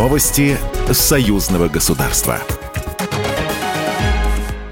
Новости 0.00 0.56
союзного 0.90 1.68
государства. 1.68 2.38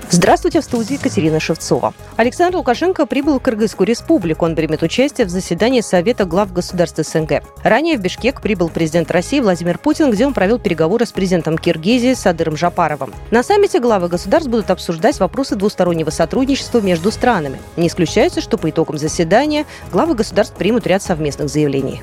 Здравствуйте, 0.08 0.62
в 0.62 0.64
студии 0.64 0.94
Екатерина 0.94 1.38
Шевцова. 1.38 1.92
Александр 2.16 2.56
Лукашенко 2.56 3.04
прибыл 3.04 3.38
в 3.38 3.42
Кыргызскую 3.42 3.86
республику. 3.86 4.46
Он 4.46 4.56
примет 4.56 4.82
участие 4.82 5.26
в 5.26 5.30
заседании 5.30 5.82
Совета 5.82 6.24
глав 6.24 6.50
государств 6.54 7.06
СНГ. 7.06 7.42
Ранее 7.62 7.98
в 7.98 8.00
Бишкек 8.00 8.40
прибыл 8.40 8.70
президент 8.70 9.10
России 9.10 9.40
Владимир 9.40 9.76
Путин, 9.76 10.10
где 10.10 10.26
он 10.26 10.32
провел 10.32 10.58
переговоры 10.58 11.04
с 11.04 11.12
президентом 11.12 11.58
Киргизии 11.58 12.14
Садыром 12.14 12.56
Жапаровым. 12.56 13.12
На 13.30 13.42
саммите 13.42 13.80
главы 13.80 14.08
государств 14.08 14.48
будут 14.48 14.70
обсуждать 14.70 15.20
вопросы 15.20 15.56
двустороннего 15.56 16.08
сотрудничества 16.08 16.80
между 16.80 17.10
странами. 17.10 17.60
Не 17.76 17.88
исключается, 17.88 18.40
что 18.40 18.56
по 18.56 18.70
итогам 18.70 18.96
заседания 18.96 19.66
главы 19.92 20.14
государств 20.14 20.56
примут 20.56 20.86
ряд 20.86 21.02
совместных 21.02 21.50
заявлений. 21.50 22.00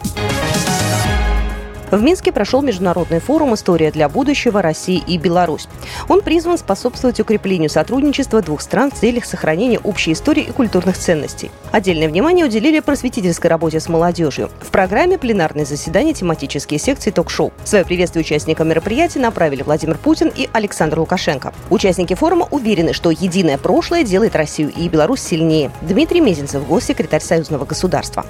В 1.92 2.02
Минске 2.02 2.32
прошел 2.32 2.62
международный 2.62 3.20
форум 3.20 3.54
«История 3.54 3.92
для 3.92 4.10
будущего. 4.10 4.62
России 4.62 5.02
и 5.06 5.18
Беларусь». 5.18 5.68
Он 6.10 6.22
призван 6.22 6.58
способствовать 6.58 7.20
укреплению 7.20 7.70
сотрудничества 7.70 8.42
двух 8.42 8.62
стран 8.62 8.92
в 8.92 8.96
целях 8.96 9.26
сохранения 9.26 9.80
общей 9.80 10.14
истории 10.14 10.44
и 10.44 10.52
культурных 10.52 10.98
ценностей. 10.98 11.52
Отдельное 11.72 12.08
внимание 12.08 12.46
уделили 12.46 12.80
просветительской 12.80 13.50
работе 13.50 13.80
с 13.80 13.88
молодежью. 13.88 14.50
В 14.62 14.72
программе 14.72 15.18
пленарные 15.18 15.66
заседания, 15.66 16.14
тематические 16.14 16.80
секции, 16.80 17.12
ток-шоу. 17.12 17.54
Свое 17.64 17.86
приветствие 17.86 18.22
участникам 18.22 18.68
мероприятия 18.70 19.20
направили 19.20 19.62
Владимир 19.62 19.98
Путин 19.98 20.32
и 20.36 20.50
Александр 20.54 21.00
Лукашенко. 21.00 21.54
Участники 21.70 22.16
форума 22.16 22.48
уверены, 22.50 22.94
что 22.94 23.12
единое 23.12 23.58
прошлое 23.58 24.04
делает 24.04 24.36
Россию 24.36 24.74
и 24.76 24.90
Беларусь 24.90 25.22
сильнее. 25.22 25.72
Дмитрий 25.82 26.22
Мезенцев, 26.22 26.68
госсекретарь 26.68 27.22
Союзного 27.22 27.66
государства. 27.66 28.26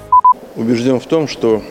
Убежден 0.56 1.00
в 1.00 1.06
том, 1.06 1.26
что 1.26 1.62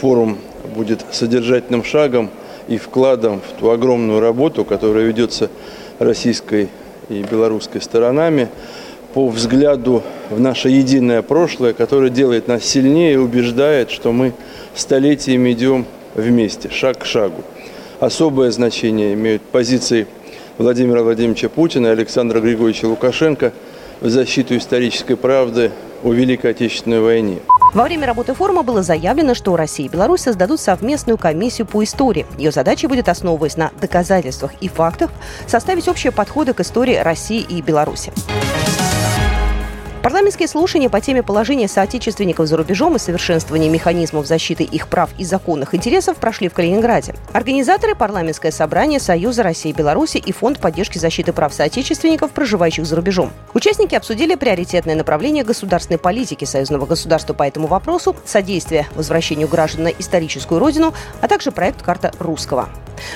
форум 0.00 0.38
будет 0.64 1.04
содержательным 1.10 1.84
шагом 1.84 2.30
и 2.68 2.78
вкладом 2.78 3.40
в 3.40 3.58
ту 3.58 3.70
огромную 3.70 4.20
работу, 4.20 4.64
которая 4.64 5.04
ведется 5.04 5.50
российской 5.98 6.68
и 7.08 7.22
белорусской 7.22 7.80
сторонами 7.80 8.48
по 9.14 9.28
взгляду 9.28 10.02
в 10.30 10.38
наше 10.38 10.68
единое 10.68 11.22
прошлое, 11.22 11.72
которое 11.72 12.10
делает 12.10 12.46
нас 12.46 12.64
сильнее 12.64 13.14
и 13.14 13.16
убеждает, 13.16 13.90
что 13.90 14.12
мы 14.12 14.32
столетиями 14.74 15.52
идем 15.52 15.84
вместе, 16.14 16.70
шаг 16.70 16.98
к 16.98 17.04
шагу. 17.04 17.42
Особое 17.98 18.50
значение 18.50 19.14
имеют 19.14 19.42
позиции 19.42 20.06
Владимира 20.58 21.02
Владимировича 21.02 21.48
Путина 21.48 21.88
и 21.88 21.90
Александра 21.90 22.40
Григорьевича 22.40 22.86
Лукашенко 22.86 23.52
в 24.00 24.08
защиту 24.08 24.56
исторической 24.56 25.16
правды 25.16 25.72
о 26.02 26.12
Великой 26.12 26.52
Отечественной 26.52 27.00
войне. 27.00 27.38
Во 27.72 27.84
время 27.84 28.06
работы 28.06 28.34
форума 28.34 28.62
было 28.62 28.82
заявлено, 28.82 29.34
что 29.34 29.56
Россия 29.56 29.86
и 29.86 29.88
Беларусь 29.88 30.22
создадут 30.22 30.60
совместную 30.60 31.16
комиссию 31.16 31.68
по 31.68 31.84
истории. 31.84 32.26
Ее 32.36 32.50
задача 32.50 32.88
будет, 32.88 33.08
основываясь 33.08 33.56
на 33.56 33.70
доказательствах 33.80 34.52
и 34.60 34.68
фактах, 34.68 35.10
составить 35.46 35.86
общие 35.86 36.10
подходы 36.10 36.52
к 36.52 36.60
истории 36.60 36.96
России 36.96 37.40
и 37.40 37.62
Беларуси. 37.62 38.12
Парламентские 40.02 40.48
слушания 40.48 40.88
по 40.88 40.98
теме 41.02 41.22
положения 41.22 41.68
соотечественников 41.68 42.46
за 42.46 42.56
рубежом 42.56 42.96
и 42.96 42.98
совершенствования 42.98 43.68
механизмов 43.68 44.26
защиты 44.26 44.64
их 44.64 44.88
прав 44.88 45.10
и 45.18 45.26
законных 45.26 45.74
интересов 45.74 46.16
прошли 46.16 46.48
в 46.48 46.54
Калининграде. 46.54 47.14
Организаторы– 47.34 47.94
парламентское 47.96 48.50
собрание 48.50 48.98
Союза 48.98 49.42
России 49.42 49.68
и 49.68 49.74
Беларуси 49.74 50.16
и 50.16 50.32
Фонд 50.32 50.58
поддержки 50.58 50.96
защиты 50.96 51.34
прав 51.34 51.52
соотечественников, 51.52 52.30
проживающих 52.30 52.86
за 52.86 52.96
рубежом. 52.96 53.30
Участники 53.52 53.94
обсудили 53.94 54.36
приоритетное 54.36 54.94
направление 54.94 55.44
государственной 55.44 55.98
политики 55.98 56.46
союзного 56.46 56.86
государства 56.86 57.34
по 57.34 57.42
этому 57.42 57.66
вопросу, 57.66 58.16
содействие 58.24 58.86
возвращению 58.94 59.48
граждан 59.48 59.84
на 59.84 59.88
историческую 59.88 60.60
родину, 60.60 60.94
а 61.20 61.28
также 61.28 61.52
проект 61.52 61.82
«Карта 61.82 62.10
русского». 62.18 62.70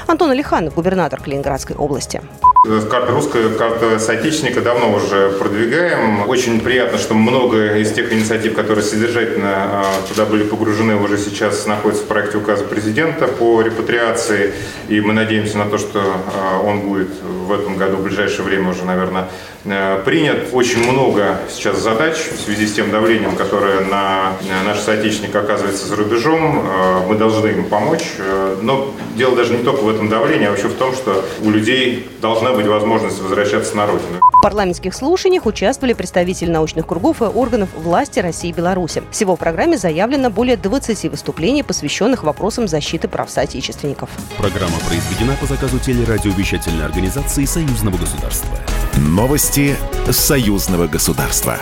Антон 0.07 0.33
Алиханов, 0.33 0.75
губернатор 0.75 1.19
Калининградской 1.19 1.77
области. 1.77 2.21
Карта 2.65 3.13
русская, 3.13 3.51
карта 3.51 3.99
соотечественника 3.99 4.63
давно 4.63 4.95
уже 4.95 5.33
продвигаем. 5.39 6.27
Очень 6.27 6.63
приятно, 6.63 6.97
что 6.97 7.13
много 7.13 7.77
из 7.77 7.93
тех 7.93 8.11
инициатив, 8.11 8.55
которые 8.55 8.83
содержательно 8.83 9.53
а, 9.55 9.85
туда 10.09 10.25
были 10.25 10.45
погружены, 10.45 10.97
уже 10.97 11.19
сейчас 11.19 11.67
находятся 11.67 12.05
в 12.05 12.07
проекте 12.07 12.39
указа 12.39 12.65
президента 12.65 13.29
по 13.29 13.61
репатриации. 13.61 14.55
И 14.89 14.99
мы 15.03 15.13
надеемся 15.13 15.59
на 15.59 15.67
то, 15.67 15.77
что 15.77 16.01
а, 16.01 16.63
он 16.63 16.81
будет 16.81 17.11
в 17.23 17.53
этом 17.53 17.77
году, 17.77 17.99
в 17.99 18.03
ближайшее 18.03 18.47
время 18.47 18.71
уже, 18.71 18.87
наверное, 18.87 19.29
Э, 19.67 20.03
принят. 20.05 20.49
Очень 20.53 20.91
много 20.91 21.39
сейчас 21.49 21.79
задач 21.79 22.17
в 22.17 22.41
связи 22.41 22.67
с 22.67 22.75
тем 22.75 22.91
давлением, 22.91 23.35
которое 23.35 23.81
на 23.81 24.33
наших 24.65 24.85
соотечественников 24.85 25.45
оказывается 25.45 25.87
за 25.87 25.97
рубежом. 25.97 26.61
Э, 26.67 27.07
мы 27.09 27.15
должны 27.15 27.49
им 27.49 27.65
помочь. 27.65 28.05
Э, 28.19 28.57
но 28.61 28.93
дело 29.17 29.35
даже 29.35 29.57
не 29.57 29.65
только 29.65 29.81
в 29.81 29.89
этом 29.89 30.11
давлении, 30.11 30.47
а 30.47 30.51
вообще 30.51 30.69
в 30.69 30.75
том, 30.75 30.93
что 30.93 31.25
у 31.43 31.51
людей 31.51 32.07
должна 32.21 32.53
быть 32.55 32.67
возможность 32.67 33.21
возвращаться 33.21 33.77
на 33.77 33.87
родину. 33.87 34.21
В 34.33 34.43
парламентских 34.43 34.95
слушаниях 34.95 35.47
участвовали 35.47 35.93
представители 35.93 36.51
научных 36.51 36.87
кругов 36.87 37.23
и 37.23 37.25
органов 37.25 37.69
власти 37.75 38.21
России 38.21 38.51
и 38.51 38.53
Беларуси. 38.53 39.03
Всего 39.11 39.37
в 39.37 39.39
программе 39.39 39.79
заявлено 39.79 40.31
более 40.31 40.57
20 40.57 41.11
выступлений, 41.11 41.63
посвященных 41.63 42.25
вопросам 42.25 42.69
защиты 42.69 43.09
прав 43.09 43.31
соотечественников. 43.31 44.11
Программа 44.37 44.77
произведена 44.87 45.37
по 45.41 45.47
заказу 45.47 45.79
телерадиовещательной 45.79 46.85
организации 46.85 47.45
Союзного 47.45 47.97
государства. 47.97 48.57
Новости 48.97 49.77
союзного 50.11 50.87
государства. 50.87 51.59